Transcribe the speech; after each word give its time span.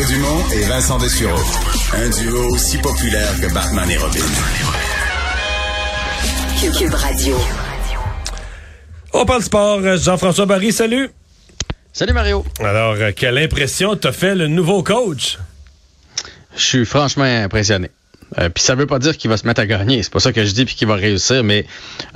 Mario 0.00 0.16
Dumont 0.16 0.48
et 0.50 0.62
Vincent 0.62 0.98
Dessureau. 0.98 1.38
Un 1.92 2.08
duo 2.08 2.54
aussi 2.54 2.78
populaire 2.78 3.38
que 3.38 3.52
Batman 3.52 3.90
et 3.90 3.98
Robin. 3.98 4.20
Cube 6.58 6.94
Radio. 6.94 7.36
On 9.12 9.26
parle 9.26 9.42
sport. 9.42 9.80
Jean-François 9.98 10.46
Barry, 10.46 10.72
salut. 10.72 11.10
Salut 11.92 12.14
Mario. 12.14 12.44
Alors, 12.60 12.94
euh, 12.94 13.10
quelle 13.14 13.36
impression 13.36 13.94
t'as 13.94 14.12
fait 14.12 14.34
le 14.34 14.46
nouveau 14.46 14.82
coach? 14.82 15.38
Je 16.56 16.62
suis 16.62 16.86
franchement 16.86 17.24
impressionné. 17.24 17.90
Euh, 18.38 18.48
puis 18.48 18.62
ça 18.62 18.74
veut 18.74 18.86
pas 18.86 18.98
dire 18.98 19.16
qu'il 19.16 19.30
va 19.30 19.36
se 19.36 19.46
mettre 19.46 19.60
à 19.60 19.66
gagner, 19.66 20.02
c'est 20.02 20.12
pas 20.12 20.20
ça 20.20 20.32
que 20.32 20.44
je 20.44 20.52
dis 20.52 20.64
puis 20.64 20.74
qu'il 20.74 20.86
va 20.88 20.94
réussir, 20.94 21.42
mais 21.42 21.66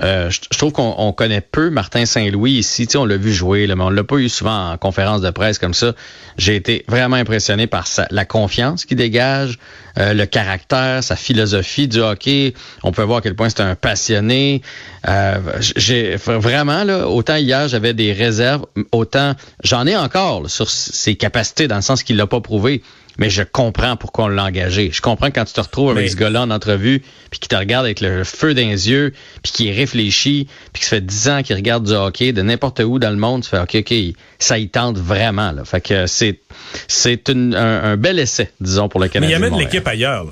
euh, 0.02 0.30
je, 0.30 0.40
trouve 0.56 0.72
qu'on 0.72 0.94
on 0.98 1.12
connaît 1.12 1.40
peu 1.40 1.70
Martin 1.70 2.06
Saint-Louis 2.06 2.52
ici. 2.52 2.86
On 2.94 3.04
l'a 3.04 3.16
vu 3.16 3.32
jouer, 3.32 3.66
là, 3.66 3.76
mais 3.76 3.84
on 3.84 3.90
l'a 3.90 4.04
pas 4.04 4.16
eu 4.16 4.28
souvent 4.28 4.72
en 4.72 4.76
conférence 4.76 5.20
de 5.20 5.30
presse 5.30 5.58
comme 5.58 5.74
ça. 5.74 5.94
J'ai 6.36 6.56
été 6.56 6.84
vraiment 6.88 7.16
impressionné 7.16 7.66
par 7.66 7.86
sa, 7.86 8.06
la 8.10 8.24
confiance 8.24 8.84
qu'il 8.84 8.96
dégage, 8.96 9.58
euh, 9.98 10.12
le 10.12 10.26
caractère, 10.26 11.02
sa 11.02 11.16
philosophie 11.16 11.88
du 11.88 12.00
hockey. 12.00 12.54
On 12.82 12.92
peut 12.92 13.02
voir 13.02 13.18
à 13.18 13.20
quel 13.20 13.34
point 13.34 13.48
c'est 13.48 13.60
un 13.60 13.74
passionné. 13.74 14.62
Euh, 15.08 15.38
j'ai 15.76 16.16
vraiment 16.16 16.84
là, 16.84 17.08
autant 17.08 17.36
hier 17.36 17.68
j'avais 17.68 17.94
des 17.94 18.12
réserves, 18.12 18.64
autant 18.92 19.34
j'en 19.62 19.86
ai 19.86 19.96
encore 19.96 20.42
là, 20.42 20.48
sur 20.48 20.70
ses 20.70 21.14
capacités 21.14 21.68
dans 21.68 21.76
le 21.76 21.82
sens 21.82 22.02
qu'il 22.02 22.16
l'a 22.16 22.26
pas 22.26 22.40
prouvé 22.40 22.82
mais 23.18 23.30
je 23.30 23.42
comprends 23.42 23.96
pourquoi 23.96 24.24
on 24.24 24.28
l'a 24.28 24.44
engagé. 24.44 24.90
Je 24.92 25.00
comprends 25.00 25.30
quand 25.30 25.44
tu 25.44 25.52
te 25.52 25.60
retrouves 25.60 25.90
avec 25.90 26.04
Mais- 26.04 26.08
ce 26.10 26.16
gars-là 26.16 26.42
en 26.42 26.50
entrevue, 26.50 27.02
puis 27.30 27.40
qui 27.40 27.48
te 27.48 27.54
regarde 27.56 27.84
avec 27.84 28.00
le 28.00 28.24
feu 28.24 28.54
dans 28.54 28.60
les 28.68 28.90
yeux, 28.90 29.12
puis 29.42 29.52
qui 29.52 29.72
réfléchit, 29.72 30.48
puis 30.72 30.80
qui 30.82 30.88
ça 30.88 30.96
fait 30.96 31.06
10 31.06 31.28
ans 31.28 31.42
qu'il 31.42 31.56
regarde 31.56 31.84
du 31.86 31.92
hockey 31.92 32.32
de 32.32 32.42
n'importe 32.42 32.80
où 32.80 32.98
dans 32.98 33.10
le 33.10 33.16
monde, 33.16 33.42
tu 33.42 33.50
fais 33.50 33.58
OK, 33.60 33.76
OK, 33.76 33.94
ça 34.38 34.58
y 34.58 34.68
tente 34.68 34.98
vraiment. 34.98 35.52
Là. 35.52 35.64
Fait 35.64 35.80
que 35.80 36.06
c'est 36.06 36.40
c'est 36.88 37.28
un, 37.30 37.52
un 37.54 37.96
bel 37.96 38.18
essai, 38.18 38.50
disons, 38.60 38.88
pour 38.88 39.00
le 39.00 39.06
Mais 39.06 39.10
Canadien. 39.10 39.38
il 39.38 39.44
amène 39.44 39.58
l'équipe 39.58 39.86
ailleurs. 39.86 40.24
là. 40.24 40.30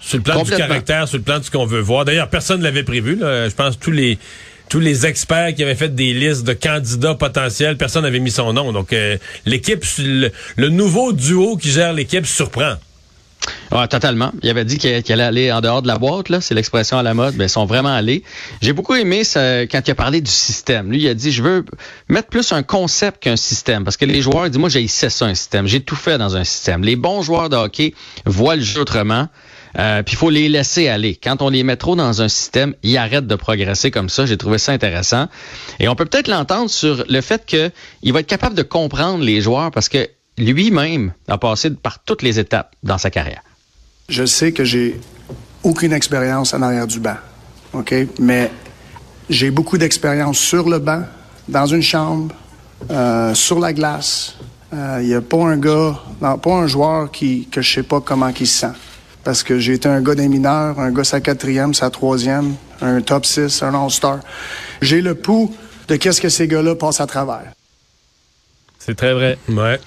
Sur 0.00 0.18
le 0.18 0.22
plan 0.22 0.42
du 0.42 0.50
caractère, 0.50 1.08
sur 1.08 1.16
le 1.16 1.24
plan 1.24 1.38
de 1.38 1.44
ce 1.44 1.50
qu'on 1.50 1.64
veut 1.64 1.80
voir. 1.80 2.04
D'ailleurs, 2.04 2.28
personne 2.28 2.58
ne 2.58 2.64
l'avait 2.64 2.82
prévu. 2.82 3.16
là. 3.16 3.48
Je 3.48 3.54
pense 3.54 3.76
que 3.76 3.82
tous 3.84 3.90
les 3.90 4.18
tous 4.74 4.80
les 4.80 5.06
experts 5.06 5.54
qui 5.54 5.62
avaient 5.62 5.76
fait 5.76 5.94
des 5.94 6.12
listes 6.12 6.42
de 6.42 6.52
candidats 6.52 7.14
potentiels, 7.14 7.76
personne 7.76 8.02
n'avait 8.02 8.18
mis 8.18 8.32
son 8.32 8.52
nom. 8.52 8.72
Donc, 8.72 8.92
euh, 8.92 9.18
l'équipe, 9.46 9.84
le, 9.98 10.32
le 10.56 10.68
nouveau 10.68 11.12
duo 11.12 11.56
qui 11.56 11.70
gère 11.70 11.92
l'équipe 11.92 12.26
surprend. 12.26 12.74
Ouais, 13.72 13.88
totalement. 13.88 14.32
Il 14.42 14.50
avait 14.50 14.64
dit 14.64 14.78
qu'il 14.78 15.12
allait 15.12 15.22
aller 15.22 15.52
en 15.52 15.60
dehors 15.60 15.82
de 15.82 15.88
la 15.88 15.98
boîte, 15.98 16.28
là. 16.28 16.40
C'est 16.40 16.54
l'expression 16.54 16.98
à 16.98 17.02
la 17.02 17.14
mode. 17.14 17.34
Mais 17.36 17.46
ils 17.46 17.50
sont 17.50 17.66
vraiment 17.66 17.92
allés. 17.92 18.22
J'ai 18.62 18.72
beaucoup 18.72 18.94
aimé 18.94 19.22
quand 19.34 19.80
il 19.86 19.90
a 19.90 19.94
parlé 19.94 20.20
du 20.20 20.30
système. 20.30 20.90
Lui, 20.90 21.02
il 21.02 21.08
a 21.08 21.14
dit, 21.14 21.32
je 21.32 21.42
veux 21.42 21.64
mettre 22.08 22.28
plus 22.28 22.52
un 22.52 22.62
concept 22.62 23.22
qu'un 23.22 23.36
système. 23.36 23.84
Parce 23.84 23.96
que 23.96 24.04
les 24.04 24.22
joueurs, 24.22 24.48
dis 24.48 24.58
moi, 24.58 24.68
j'ai 24.68 24.86
ça, 24.86 25.08
un 25.26 25.34
système. 25.34 25.66
J'ai 25.66 25.80
tout 25.80 25.96
fait 25.96 26.18
dans 26.18 26.36
un 26.36 26.44
système. 26.44 26.82
Les 26.82 26.96
bons 26.96 27.22
joueurs 27.22 27.48
de 27.48 27.56
hockey 27.56 27.94
voient 28.26 28.56
le 28.56 28.62
jeu 28.62 28.82
autrement. 28.82 29.28
Euh, 29.76 30.02
Puis 30.04 30.14
il 30.14 30.18
faut 30.18 30.30
les 30.30 30.48
laisser 30.48 30.88
aller. 30.88 31.16
Quand 31.16 31.42
on 31.42 31.48
les 31.48 31.64
met 31.64 31.76
trop 31.76 31.96
dans 31.96 32.22
un 32.22 32.28
système, 32.28 32.74
ils 32.84 32.96
arrêtent 32.96 33.26
de 33.26 33.34
progresser 33.34 33.90
comme 33.90 34.08
ça. 34.08 34.24
J'ai 34.24 34.36
trouvé 34.36 34.58
ça 34.58 34.70
intéressant. 34.70 35.26
Et 35.80 35.88
on 35.88 35.96
peut 35.96 36.04
peut-être 36.04 36.28
l'entendre 36.28 36.70
sur 36.70 37.04
le 37.08 37.20
fait 37.20 37.44
qu'il 37.44 38.12
va 38.12 38.20
être 38.20 38.26
capable 38.28 38.54
de 38.54 38.62
comprendre 38.62 39.24
les 39.24 39.40
joueurs 39.40 39.72
parce 39.72 39.88
que 39.88 40.08
lui-même 40.38 41.12
a 41.28 41.38
passé 41.38 41.70
par 41.70 41.98
toutes 42.00 42.22
les 42.22 42.38
étapes 42.38 42.74
dans 42.82 42.98
sa 42.98 43.10
carrière. 43.10 43.42
Je 44.08 44.24
sais 44.26 44.52
que 44.52 44.64
j'ai 44.64 45.00
aucune 45.62 45.92
expérience 45.92 46.52
en 46.54 46.62
arrière 46.62 46.86
du 46.86 47.00
banc, 47.00 47.16
OK? 47.72 47.94
Mais 48.18 48.50
j'ai 49.30 49.50
beaucoup 49.50 49.78
d'expérience 49.78 50.38
sur 50.38 50.68
le 50.68 50.78
banc, 50.78 51.02
dans 51.48 51.66
une 51.66 51.82
chambre, 51.82 52.34
euh, 52.90 53.34
sur 53.34 53.58
la 53.58 53.72
glace. 53.72 54.36
Il 54.72 55.06
n'y 55.06 55.14
a 55.14 55.20
pas 55.20 55.36
un 55.36 55.56
gars, 55.56 56.00
non, 56.20 56.36
pas 56.36 56.52
un 56.52 56.66
joueur 56.66 57.12
qui, 57.12 57.46
que 57.46 57.62
je 57.62 57.74
sais 57.74 57.84
pas 57.84 58.00
comment 58.00 58.32
il 58.40 58.46
se 58.46 58.58
sent. 58.58 58.72
Parce 59.22 59.44
que 59.44 59.60
j'ai 59.60 59.74
été 59.74 59.88
un 59.88 60.02
gars 60.02 60.16
des 60.16 60.26
mineurs, 60.26 60.80
un 60.80 60.90
gars 60.90 61.04
sa 61.04 61.20
quatrième, 61.20 61.74
sa 61.74 61.90
troisième, 61.90 62.56
un 62.80 63.00
top 63.00 63.24
6, 63.24 63.62
un 63.62 63.72
all-star. 63.72 64.18
J'ai 64.82 65.00
le 65.00 65.14
pouls 65.14 65.54
de 65.86 65.94
qu'est-ce 65.94 66.20
que 66.20 66.28
ces 66.28 66.48
gars-là 66.48 66.74
passent 66.74 67.00
à 67.00 67.06
travers. 67.06 67.52
C'est 68.80 68.96
très 68.96 69.14
vrai. 69.14 69.38
Ouais. 69.48 69.78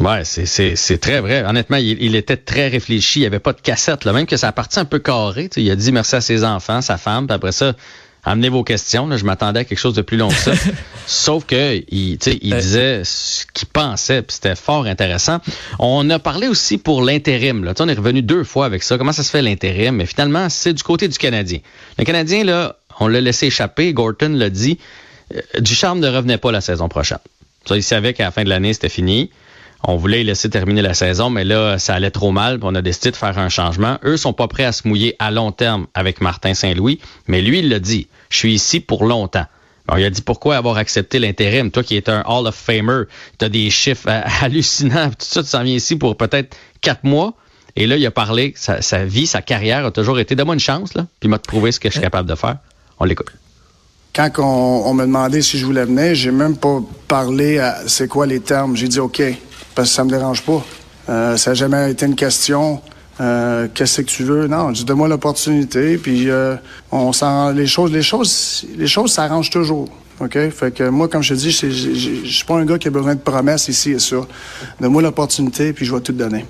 Ouais, 0.00 0.24
c'est, 0.24 0.46
c'est, 0.46 0.76
c'est 0.76 0.98
très 0.98 1.20
vrai. 1.20 1.44
Honnêtement, 1.44 1.76
il, 1.76 2.02
il 2.02 2.16
était 2.16 2.38
très 2.38 2.68
réfléchi. 2.68 3.20
Il 3.20 3.22
n'y 3.22 3.26
avait 3.26 3.38
pas 3.38 3.52
de 3.52 3.60
cassette, 3.60 4.04
là. 4.04 4.12
même 4.12 4.26
que 4.26 4.36
ça 4.38 4.50
partit 4.50 4.80
un 4.80 4.86
peu 4.86 4.98
carré. 4.98 5.48
tu 5.48 5.56
sais. 5.56 5.62
Il 5.62 5.70
a 5.70 5.76
dit 5.76 5.92
merci 5.92 6.16
à 6.16 6.20
ses 6.22 6.42
enfants, 6.42 6.80
sa 6.80 6.96
femme, 6.96 7.26
puis 7.26 7.34
après 7.34 7.52
ça, 7.52 7.74
amenez 8.24 8.48
vos 8.48 8.64
questions. 8.64 9.06
Là. 9.06 9.18
Je 9.18 9.24
m'attendais 9.24 9.60
à 9.60 9.64
quelque 9.64 9.78
chose 9.78 9.94
de 9.94 10.00
plus 10.00 10.16
long 10.16 10.28
que 10.28 10.34
ça. 10.34 10.52
Sauf 11.06 11.44
que 11.44 11.76
il, 11.76 12.18
il 12.42 12.54
disait 12.56 13.02
ce 13.04 13.44
qu'il 13.52 13.68
pensait, 13.68 14.22
puis 14.22 14.34
c'était 14.34 14.56
fort 14.56 14.86
intéressant. 14.86 15.38
On 15.78 16.08
a 16.08 16.18
parlé 16.18 16.48
aussi 16.48 16.78
pour 16.78 17.02
l'intérim. 17.02 17.70
On 17.78 17.88
est 17.88 17.94
revenu 17.94 18.22
deux 18.22 18.44
fois 18.44 18.64
avec 18.64 18.82
ça. 18.82 18.96
Comment 18.96 19.12
ça 19.12 19.22
se 19.22 19.30
fait 19.30 19.42
l'intérim? 19.42 19.96
Mais 19.96 20.06
finalement, 20.06 20.48
c'est 20.48 20.72
du 20.72 20.82
côté 20.82 21.08
du 21.08 21.18
Canadien. 21.18 21.58
Le 21.98 22.04
Canadien, 22.04 22.44
là, 22.44 22.76
on 23.00 23.08
l'a 23.08 23.20
laissé 23.20 23.46
échapper. 23.46 23.92
Gorton 23.92 24.32
l'a 24.34 24.48
dit. 24.48 24.78
Euh, 25.34 25.40
Ducharme 25.60 26.00
ne 26.00 26.08
revenait 26.08 26.38
pas 26.38 26.52
la 26.52 26.62
saison 26.62 26.88
prochaine. 26.88 27.18
Ça, 27.66 27.76
il 27.76 27.82
savait 27.82 28.14
qu'à 28.14 28.24
la 28.24 28.30
fin 28.30 28.44
de 28.44 28.48
l'année, 28.48 28.72
c'était 28.72 28.88
fini. 28.88 29.30
On 29.82 29.96
voulait 29.96 30.22
laisser 30.24 30.50
terminer 30.50 30.82
la 30.82 30.94
saison, 30.94 31.30
mais 31.30 31.44
là, 31.44 31.78
ça 31.78 31.94
allait 31.94 32.10
trop 32.10 32.32
mal, 32.32 32.58
on 32.62 32.74
a 32.74 32.82
décidé 32.82 33.10
de 33.10 33.16
faire 33.16 33.38
un 33.38 33.48
changement. 33.48 33.98
Eux 34.04 34.16
sont 34.16 34.34
pas 34.34 34.46
prêts 34.46 34.64
à 34.64 34.72
se 34.72 34.86
mouiller 34.86 35.16
à 35.18 35.30
long 35.30 35.52
terme 35.52 35.86
avec 35.94 36.20
Martin 36.20 36.52
Saint-Louis, 36.52 37.00
mais 37.28 37.40
lui, 37.40 37.60
il 37.60 37.68
l'a 37.68 37.78
dit. 37.78 38.08
Je 38.28 38.36
suis 38.38 38.54
ici 38.54 38.80
pour 38.80 39.04
longtemps. 39.04 39.46
Bon, 39.88 39.96
il 39.96 40.04
a 40.04 40.10
dit 40.10 40.22
pourquoi 40.22 40.56
avoir 40.56 40.76
accepté 40.76 41.18
l'intérim? 41.18 41.70
Toi 41.70 41.82
qui 41.82 41.96
es 41.96 42.08
un 42.10 42.22
Hall 42.26 42.46
of 42.46 42.54
Famer, 42.54 43.04
tu 43.38 43.44
as 43.44 43.48
des 43.48 43.70
chiffres 43.70 44.08
euh, 44.08 44.20
hallucinants, 44.42 45.08
tout 45.10 45.16
ça, 45.20 45.42
tu 45.42 45.48
s'en 45.48 45.62
viens 45.62 45.74
ici 45.74 45.96
pour 45.96 46.16
peut-être 46.16 46.56
quatre 46.80 47.04
mois. 47.04 47.34
Et 47.76 47.86
là, 47.86 47.96
il 47.96 48.04
a 48.04 48.10
parlé, 48.10 48.52
sa, 48.56 48.82
sa 48.82 49.04
vie, 49.04 49.26
sa 49.26 49.42
carrière 49.42 49.86
a 49.86 49.90
toujours 49.90 50.18
été, 50.18 50.34
donne-moi 50.34 50.54
une 50.54 50.60
chance, 50.60 50.94
là, 50.94 51.06
puis 51.20 51.28
il 51.28 51.30
m'a 51.30 51.38
prouvé 51.38 51.72
ce 51.72 51.80
que 51.80 51.88
je 51.88 51.94
suis 51.94 52.02
capable 52.02 52.28
de 52.28 52.34
faire. 52.34 52.56
On 52.98 53.04
l'écoute. 53.04 53.32
Quand 54.14 54.28
on, 54.38 54.42
on 54.86 54.94
me 54.94 55.04
demandait 55.04 55.40
si 55.40 55.56
je 55.56 55.64
voulais 55.64 55.84
venir, 55.84 56.14
j'ai 56.14 56.32
même 56.32 56.56
pas 56.56 56.82
parlé 57.06 57.58
à 57.58 57.78
c'est 57.86 58.08
quoi 58.08 58.26
les 58.26 58.40
termes. 58.40 58.76
J'ai 58.76 58.88
dit 58.88 58.98
OK, 58.98 59.22
parce 59.74 59.88
que 59.90 59.94
ça 59.94 60.04
me 60.04 60.10
dérange 60.10 60.42
pas. 60.42 60.64
Euh, 61.08 61.36
ça 61.36 61.50
n'a 61.50 61.54
jamais 61.54 61.90
été 61.90 62.06
une 62.06 62.14
question. 62.16 62.80
euh, 63.20 63.68
Qu'est-ce 63.74 64.00
que 64.02 64.06
tu 64.06 64.24
veux? 64.24 64.46
Non, 64.46 64.70
dis 64.70 64.84
donne-moi 64.84 65.08
l'opportunité, 65.08 65.96
puis 65.98 66.30
euh, 66.30 66.56
on 66.92 67.12
s'en 67.12 67.50
les 67.50 67.66
choses, 67.66 67.90
les 67.92 68.02
choses, 68.02 68.64
les 68.76 68.86
choses 68.86 69.12
s'arrangent 69.12 69.50
toujours. 69.50 69.88
OK? 70.20 70.38
Fait 70.50 70.72
que 70.74 70.88
moi, 70.88 71.08
comme 71.08 71.22
je 71.22 71.34
te 71.34 71.38
dis, 71.38 71.50
je 71.50 72.28
suis 72.30 72.44
pas 72.44 72.56
un 72.56 72.64
gars 72.66 72.78
qui 72.78 72.88
a 72.88 72.90
besoin 72.90 73.14
de 73.14 73.20
promesses 73.20 73.68
ici 73.68 73.92
et 73.92 73.98
ça. 73.98 74.16
Donne-moi 74.80 75.00
l'opportunité, 75.02 75.72
puis 75.72 75.86
je 75.86 75.94
vais 75.94 76.00
tout 76.00 76.12
te 76.12 76.18
donner. 76.18 76.44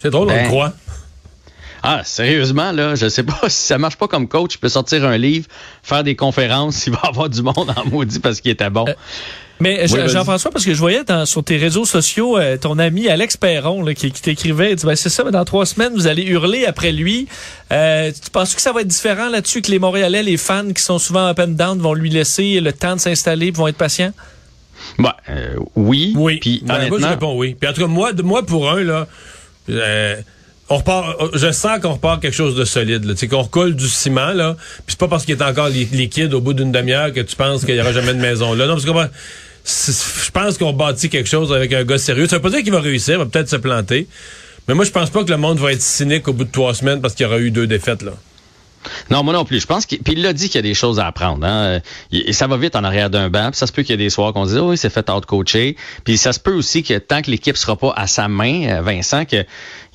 C'est 0.00 0.10
drôle, 0.10 0.28
on 0.28 0.34
Ben, 0.34 0.42
le 0.42 0.48
croit. 0.48 0.72
Ah, 1.82 2.02
sérieusement, 2.04 2.72
là, 2.72 2.94
je 2.94 3.08
sais 3.08 3.22
pas 3.22 3.40
si 3.48 3.62
ça 3.66 3.78
marche 3.78 3.96
pas 3.96 4.08
comme 4.08 4.28
coach, 4.28 4.54
il 4.54 4.58
peut 4.58 4.68
sortir 4.68 5.04
un 5.06 5.16
livre, 5.18 5.46
faire 5.82 6.04
des 6.04 6.16
conférences, 6.16 6.86
il 6.86 6.92
va 6.92 7.00
avoir 7.04 7.28
du 7.30 7.42
monde 7.42 7.72
en 7.76 7.88
maudit 7.88 8.20
parce 8.20 8.40
qu'il 8.40 8.50
était 8.50 8.70
bon. 8.70 8.84
Mais 9.60 9.84
Oui, 9.90 9.98
vas-y. 9.98 10.08
Jean-François, 10.10 10.50
parce 10.50 10.64
que 10.64 10.74
je 10.74 10.78
voyais 10.78 11.04
dans- 11.04 11.26
sur 11.26 11.44
tes 11.44 11.56
réseaux 11.56 11.84
sociaux 11.84 12.36
euh, 12.38 12.56
ton 12.56 12.78
ami 12.78 13.08
Alex 13.08 13.36
Perron 13.36 13.82
là, 13.84 13.94
qui, 13.94 14.10
qui 14.10 14.20
t'écrivait, 14.20 14.72
il 14.72 14.76
dit, 14.76 14.84
ben, 14.84 14.96
c'est 14.96 15.08
ça, 15.08 15.22
mais 15.24 15.30
dans 15.30 15.44
trois 15.44 15.64
semaines, 15.64 15.92
vous 15.94 16.06
allez 16.08 16.24
hurler 16.24 16.66
après 16.66 16.90
lui. 16.92 17.28
Euh, 17.72 18.10
tu 18.12 18.30
penses 18.30 18.54
que 18.54 18.60
ça 18.60 18.72
va 18.72 18.80
être 18.80 18.88
différent 18.88 19.28
là-dessus, 19.28 19.62
que 19.62 19.70
les 19.70 19.78
Montréalais, 19.78 20.22
les 20.24 20.36
fans 20.36 20.72
qui 20.74 20.82
sont 20.82 20.98
souvent 20.98 21.26
up 21.28 21.38
and 21.38 21.48
down 21.48 21.78
vont 21.78 21.94
lui 21.94 22.10
laisser 22.10 22.60
le 22.60 22.72
temps 22.72 22.96
de 22.96 23.00
s'installer, 23.00 23.52
puis 23.52 23.58
vont 23.60 23.68
être 23.68 23.76
patients? 23.76 24.12
Bah, 24.98 25.16
euh, 25.30 25.54
oui. 25.76 26.12
Oui. 26.16 26.38
Puis 26.40 26.60
Ben, 26.64 26.88
moi, 26.88 26.98
je 27.00 27.06
réponds 27.06 27.38
oui. 27.38 27.54
Puis 27.58 27.70
en 27.70 27.72
tout 27.72 27.80
cas, 27.82 27.86
moi, 27.86 28.12
de- 28.12 28.22
moi 28.22 28.44
pour 28.44 28.68
un, 28.70 28.82
là, 28.82 29.06
euh, 29.70 30.16
on 30.70 30.78
repart, 30.78 31.20
euh, 31.20 31.28
je 31.34 31.52
sens 31.52 31.78
qu'on 31.80 31.92
repart 31.92 32.20
quelque 32.22 32.34
chose 32.34 32.54
de 32.56 32.64
solide. 32.64 33.04
là. 33.04 33.14
Qu'on 33.28 33.42
recoule 33.42 33.74
du 33.76 33.88
ciment, 33.88 34.32
là. 34.32 34.56
Puis 34.86 34.96
c'est 34.96 34.98
pas 34.98 35.08
parce 35.08 35.24
qu'il 35.24 35.36
est 35.36 35.42
encore 35.42 35.68
li- 35.68 35.88
liquide 35.92 36.32
au 36.34 36.40
bout 36.40 36.54
d'une 36.54 36.72
demi-heure 36.72 37.12
que 37.12 37.20
tu 37.20 37.36
penses 37.36 37.64
qu'il 37.64 37.74
y 37.76 37.80
aura 37.80 37.92
jamais 37.92 38.14
de 38.14 38.20
maison 38.20 38.54
là. 38.54 38.66
Non, 38.66 38.74
parce 38.74 38.84
que 38.86 38.92
je 39.66 40.30
pense 40.30 40.58
qu'on 40.58 40.72
bâtit 40.72 41.08
quelque 41.08 41.28
chose 41.28 41.52
avec 41.52 41.72
un 41.72 41.84
gars 41.84 41.98
sérieux. 41.98 42.26
Ça 42.28 42.36
veut 42.36 42.42
pas 42.42 42.50
dire 42.50 42.62
qu'il 42.62 42.72
va 42.72 42.80
réussir, 42.80 43.14
il 43.14 43.18
va 43.18 43.26
peut-être 43.26 43.48
se 43.48 43.56
planter. 43.56 44.06
Mais 44.68 44.74
moi, 44.74 44.84
je 44.84 44.90
pense 44.90 45.10
pas 45.10 45.22
que 45.24 45.30
le 45.30 45.36
monde 45.36 45.58
va 45.58 45.72
être 45.72 45.82
cynique 45.82 46.26
au 46.28 46.32
bout 46.32 46.44
de 46.44 46.50
trois 46.52 46.74
semaines 46.74 47.00
parce 47.02 47.14
qu'il 47.14 47.24
y 47.24 47.26
aura 47.26 47.38
eu 47.38 47.50
deux 47.50 47.66
défaites, 47.66 48.02
là. 48.02 48.12
Non, 49.10 49.22
moi 49.22 49.32
non 49.34 49.44
plus. 49.44 49.60
Je 49.60 49.66
pense 49.66 49.86
qu'il 49.86 49.98
puis 50.00 50.14
il 50.14 50.22
l'a 50.22 50.32
dit 50.32 50.46
qu'il 50.48 50.56
y 50.56 50.58
a 50.58 50.62
des 50.62 50.74
choses 50.74 50.98
à 51.00 51.06
apprendre. 51.06 51.46
Hein. 51.46 51.80
Il- 52.10 52.34
ça 52.34 52.46
va 52.46 52.56
vite 52.56 52.76
en 52.76 52.84
arrière 52.84 53.10
d'un 53.10 53.30
banc. 53.30 53.50
Puis 53.50 53.58
ça 53.58 53.66
se 53.66 53.72
peut 53.72 53.82
qu'il 53.82 53.92
y 53.92 53.94
ait 53.94 54.04
des 54.04 54.10
soirs 54.10 54.32
qu'on 54.32 54.46
dise 54.46 54.56
oh, 54.58 54.70
oui, 54.70 54.76
c'est 54.78 54.90
fait 54.90 55.08
out-coacher. 55.10 55.76
Puis 56.04 56.16
ça 56.18 56.32
se 56.32 56.40
peut 56.40 56.54
aussi 56.54 56.82
que 56.82 56.98
tant 56.98 57.22
que 57.22 57.30
l'équipe 57.30 57.56
sera 57.56 57.76
pas 57.76 57.92
à 57.96 58.06
sa 58.06 58.28
main, 58.28 58.66
euh, 58.68 58.80
Vincent, 58.82 59.24
que 59.24 59.44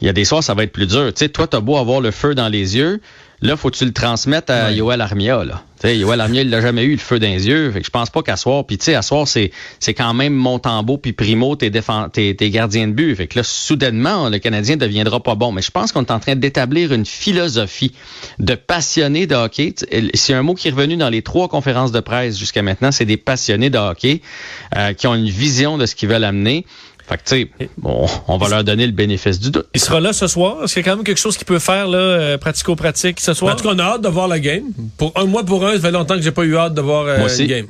il 0.02 0.06
y 0.06 0.10
a 0.10 0.14
des 0.14 0.26
soirs 0.26 0.44
ça 0.44 0.54
va 0.54 0.64
être 0.64 0.72
plus 0.72 0.88
dur. 0.88 1.08
Tu 1.14 1.20
sais, 1.26 1.30
toi, 1.30 1.48
t'as 1.48 1.60
beau 1.60 1.78
avoir 1.78 2.02
le 2.02 2.12
feu 2.12 2.34
dans 2.36 2.48
les 2.48 2.78
yeux, 2.78 3.02
là, 3.42 3.58
faut 3.58 3.70
que 3.70 3.78
tu 3.78 3.86
le 3.86 3.94
transmettes 3.94 4.50
à 4.50 4.72
Yoel 4.72 5.02
Armia. 5.02 5.44
Là. 5.44 5.64
Tu 5.80 5.88
sais, 5.88 5.98
Yoel 5.98 6.20
Armia, 6.20 6.42
il 6.42 6.50
l'a 6.50 6.62
jamais 6.62 6.84
eu 6.84 6.92
le 6.92 6.98
feu 6.98 7.20
dans 7.20 7.28
les 7.28 7.48
yeux. 7.48 7.72
Fait 7.72 7.80
que 7.80 7.86
je 7.86 7.92
pense 7.92 8.10
pas 8.10 8.22
qu'à 8.22 8.36
soir. 8.36 8.66
Puis 8.66 8.78
tu 8.78 8.86
sais, 8.86 8.96
à 8.96 9.02
soir, 9.02 9.28
c'est 9.28 9.52
c'est 9.80 9.94
quand 9.94 10.14
même 10.14 10.34
Montembeau 10.34 10.98
puis 10.98 11.14
Primo, 11.14 11.56
tes, 11.56 11.70
défend, 11.70 12.10
tes, 12.10 12.36
tes 12.36 12.50
gardiens 12.50 12.88
de 12.88 12.94
but. 12.94 13.16
Fait 13.16 13.28
que 13.28 13.40
là, 13.40 13.44
soudainement, 13.44 14.30
le 14.30 14.40
Canadien 14.40 14.78
deviendra 14.78 15.22
pas 15.24 15.36
bon. 15.36 15.52
Mais 15.52 15.62
je 15.62 15.72
pense 15.72 15.92
qu'on 15.92 16.04
est 16.04 16.12
en 16.12 16.20
train 16.20 16.36
d'établir 16.36 16.94
une 16.94 17.06
philosophie 17.06 17.94
de 18.40 18.56
passionnés 18.56 19.28
de 19.28 19.36
hockey. 19.36 19.74
C'est 20.14 20.34
un 20.34 20.44
mot 20.44 20.54
qui 20.54 20.68
est 20.68 20.72
revenu 20.72 20.98
dans 20.98 21.10
les 21.10 21.22
trois 21.22 21.48
conférences 21.48 21.92
de 21.92 22.00
presse 22.00 22.38
jusqu'à 22.38 22.62
maintenant. 22.62 22.92
C'est 22.92 23.06
des 23.06 23.18
passionnés 23.18 23.70
de 23.70 23.78
hockey 23.78 24.22
euh, 24.76 24.94
qui 24.94 25.08
ont 25.08 25.16
une 25.16 25.30
vision 25.30 25.78
de 25.78 25.86
ce 25.86 25.96
qu'ils 25.96 26.10
veulent 26.10 26.24
amener. 26.24 26.66
Fait 27.10 27.18
que, 27.18 27.24
tu 27.24 27.50
sais, 27.60 27.70
bon, 27.78 28.06
on 28.28 28.38
va 28.38 28.50
leur 28.50 28.64
donner 28.64 28.86
le 28.86 28.92
bénéfice 28.92 29.40
du 29.40 29.50
doute. 29.50 29.66
Il 29.74 29.82
sera 29.82 30.00
là 30.00 30.14
ce 30.14 30.28
soir. 30.28 30.64
Est-ce 30.64 30.76
qu'il 30.76 30.86
y 30.86 30.88
a 30.88 30.92
quand 30.92 30.98
même 30.98 31.04
quelque 31.06 31.18
chose 31.20 31.36
qu'il 31.38 31.48
peut 31.48 31.58
faire, 31.58 31.88
là, 31.88 31.98
euh, 31.98 32.38
pratico-pratique 32.38 33.20
ce 33.20 33.32
En 33.32 33.34
soir? 33.34 33.56
tout 33.56 33.64
cas, 33.64 33.72
on 33.74 33.80
a 33.80 33.84
hâte 33.84 34.02
de 34.02 34.10
voir 34.10 34.28
la 34.28 34.40
game. 34.40 34.66
Pour 34.98 35.12
un 35.16 35.26
mois 35.26 35.44
pour 35.44 35.66
un, 35.66 35.74
ça 35.74 35.80
fait 35.82 35.92
longtemps 35.92 36.16
que 36.16 36.22
j'ai 36.22 36.32
pas 36.32 36.44
eu 36.44 36.56
hâte 36.56 36.76
de 36.76 36.82
voir 36.82 37.06
euh, 37.06 37.26
aussi. 37.26 37.44
une 37.44 37.48
game. 37.50 37.66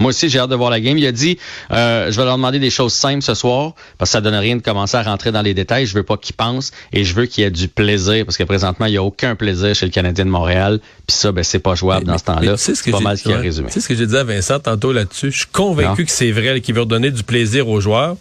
Moi 0.00 0.08
aussi, 0.08 0.28
j'ai 0.28 0.40
hâte 0.40 0.50
de 0.50 0.56
voir 0.56 0.70
la 0.70 0.80
game. 0.80 0.98
Il 0.98 1.06
a 1.06 1.12
dit, 1.12 1.38
euh, 1.70 2.10
je 2.10 2.16
vais 2.16 2.24
leur 2.24 2.34
demander 2.36 2.58
des 2.58 2.70
choses 2.70 2.92
simples 2.92 3.22
ce 3.22 3.34
soir, 3.34 3.74
parce 3.98 4.10
que 4.10 4.12
ça 4.14 4.20
donne 4.20 4.34
rien 4.34 4.56
de 4.56 4.62
commencer 4.62 4.96
à 4.96 5.02
rentrer 5.04 5.30
dans 5.30 5.42
les 5.42 5.54
détails. 5.54 5.86
Je 5.86 5.94
veux 5.94 6.02
pas 6.02 6.16
qu'ils 6.16 6.34
pensent 6.34 6.72
et 6.92 7.04
je 7.04 7.14
veux 7.14 7.26
qu'il 7.26 7.44
y 7.44 7.46
ait 7.46 7.52
du 7.52 7.68
plaisir, 7.68 8.24
parce 8.24 8.36
que 8.36 8.42
présentement, 8.42 8.86
il 8.86 8.94
y 8.94 8.96
a 8.96 9.02
aucun 9.04 9.36
plaisir 9.36 9.76
chez 9.76 9.86
le 9.86 9.92
Canadien 9.92 10.24
de 10.24 10.30
Montréal. 10.30 10.80
Puis 11.06 11.16
ça, 11.16 11.30
ben, 11.30 11.44
c'est 11.44 11.60
pas 11.60 11.76
jouable 11.76 12.06
dans 12.06 12.18
ce 12.18 12.24
temps-là. 12.24 12.56
sais 12.56 12.74
ce 12.74 12.82
C'est 12.82 12.90
pas 12.90 12.98
mal 12.98 13.16
ce 13.16 13.22
qu'il 13.22 13.32
a 13.32 13.36
ouais. 13.36 13.42
résumé. 13.42 13.68
Tu 13.68 13.74
sais 13.74 13.80
ce 13.80 13.88
que 13.88 13.94
j'ai 13.94 14.08
dit 14.08 14.16
à 14.16 14.24
Vincent 14.24 14.58
tantôt 14.58 14.92
là-dessus? 14.92 15.30
Je 15.30 15.36
suis 15.36 15.46
convaincu 15.46 16.00
Non. 16.02 16.06
que 16.06 16.10
c'est 16.10 16.32
vrai, 16.32 16.60
qu'il 16.60 16.74
veut 16.74 16.80
redonner 16.80 17.12
du 17.12 17.22
plaisir 17.22 17.68
aux 17.68 17.80
joueurs. 17.80 18.16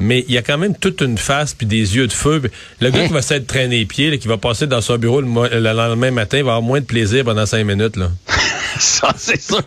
Mais 0.00 0.24
il 0.28 0.34
y 0.34 0.38
a 0.38 0.42
quand 0.42 0.58
même 0.58 0.76
toute 0.76 1.00
une 1.00 1.18
face 1.18 1.54
puis 1.54 1.66
des 1.66 1.96
yeux 1.96 2.06
de 2.06 2.12
feu. 2.12 2.42
Le 2.80 2.90
gars 2.90 3.00
Hein? 3.00 3.06
qui 3.08 3.12
va 3.12 3.22
s'être 3.22 3.46
traîné 3.46 3.78
les 3.78 3.84
pieds, 3.86 4.10
là, 4.10 4.16
qui 4.16 4.28
va 4.28 4.36
passer 4.38 4.66
dans 4.66 4.80
son 4.80 4.96
bureau 4.96 5.20
le, 5.20 5.58
lendemain 5.58 6.10
matin, 6.12 6.36
va 6.38 6.52
avoir 6.52 6.62
moins 6.62 6.80
de 6.80 6.84
plaisir 6.86 7.24
pendant 7.24 7.46
cinq 7.46 7.64
minutes. 7.64 7.96
Là. 7.96 8.10
Ça, 8.78 9.12
c'est 9.16 9.40
sûr. 9.40 9.62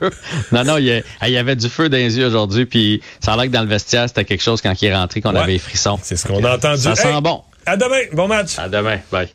Non, 0.53 0.63
non, 0.63 0.77
il 0.77 1.03
y, 1.27 1.37
avait 1.37 1.55
du 1.57 1.67
feu 1.67 1.89
dans 1.89 1.97
les 1.97 2.17
yeux 2.17 2.27
aujourd'hui, 2.27 2.65
puis 2.65 3.01
ça 3.19 3.33
a 3.33 3.35
l'air 3.35 3.45
que 3.47 3.51
dans 3.51 3.61
le 3.63 3.67
vestiaire, 3.67 4.07
c'était 4.07 4.23
quelque 4.23 4.43
chose 4.43 4.61
quand 4.61 4.79
il 4.81 4.85
est 4.87 4.95
rentré 4.95 5.19
qu'on 5.21 5.33
Ouais. 5.33 5.39
avait 5.39 5.53
les 5.53 5.59
frissons. 5.59 5.99
C'est 6.01 6.15
ce 6.15 6.27
qu'on 6.27 6.41
a 6.45 6.55
entendu. 6.55 6.81
Ça 6.81 6.95
sent 6.95 7.21
bon. 7.21 7.41
À 7.65 7.75
demain. 7.75 8.01
Bon 8.13 8.27
match. 8.27 8.57
À 8.57 8.69
demain. 8.69 8.99
Bye. 9.11 9.27